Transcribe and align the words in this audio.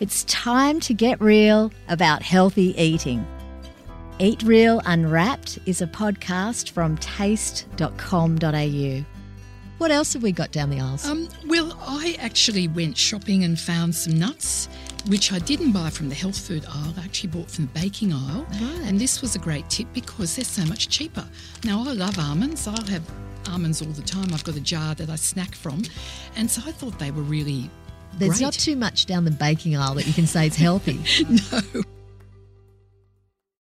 It's 0.00 0.24
time 0.24 0.80
to 0.80 0.94
get 0.94 1.20
real 1.20 1.70
about 1.88 2.22
healthy 2.22 2.74
eating. 2.80 3.26
Eat 4.18 4.42
Real 4.42 4.80
Unwrapped 4.86 5.58
is 5.66 5.82
a 5.82 5.86
podcast 5.86 6.70
from 6.70 6.96
taste.com.au. 6.96 9.04
What 9.76 9.90
else 9.90 10.14
have 10.14 10.22
we 10.22 10.32
got 10.32 10.52
down 10.52 10.70
the 10.70 10.80
aisles? 10.80 11.06
Um, 11.06 11.28
well, 11.46 11.78
I 11.82 12.16
actually 12.18 12.66
went 12.68 12.96
shopping 12.96 13.44
and 13.44 13.60
found 13.60 13.94
some 13.94 14.18
nuts, 14.18 14.70
which 15.06 15.34
I 15.34 15.38
didn't 15.38 15.72
buy 15.72 15.90
from 15.90 16.08
the 16.08 16.14
health 16.14 16.38
food 16.38 16.64
aisle. 16.64 16.94
I 16.96 17.04
actually 17.04 17.30
bought 17.30 17.50
from 17.50 17.66
the 17.66 17.72
baking 17.72 18.14
aisle. 18.14 18.46
Right. 18.52 18.80
And 18.84 18.98
this 18.98 19.20
was 19.20 19.36
a 19.36 19.38
great 19.38 19.68
tip 19.68 19.86
because 19.92 20.34
they're 20.34 20.46
so 20.46 20.64
much 20.64 20.88
cheaper. 20.88 21.28
Now, 21.62 21.84
I 21.86 21.92
love 21.92 22.18
almonds. 22.18 22.66
I'll 22.66 22.86
have 22.86 23.02
almonds 23.48 23.82
all 23.82 23.88
the 23.88 24.02
time. 24.02 24.32
I've 24.32 24.44
got 24.44 24.56
a 24.56 24.60
jar 24.60 24.94
that 24.94 25.10
I 25.10 25.16
snack 25.16 25.54
from. 25.54 25.82
And 26.36 26.50
so 26.50 26.62
I 26.64 26.72
thought 26.72 26.98
they 26.98 27.10
were 27.10 27.22
really 27.22 27.70
There's 28.18 28.32
great. 28.32 28.40
not 28.42 28.52
too 28.54 28.76
much 28.76 29.06
down 29.06 29.24
the 29.24 29.30
baking 29.30 29.76
aisle 29.76 29.94
that 29.94 30.06
you 30.06 30.12
can 30.12 30.26
say 30.26 30.46
is 30.46 30.56
healthy. 30.56 31.00
no. 31.52 31.82